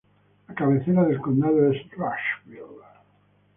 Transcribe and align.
La 0.47 0.55
cabecera 0.55 1.03
del 1.03 1.21
condado 1.21 1.71
es 1.71 1.79
Rushville. 1.91 2.83